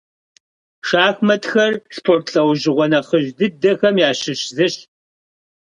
[0.87, 4.75] Шахматхэр спорт лӏэужьыгъуэ нэхъыжь дыдэхэм ящыщ зыщ.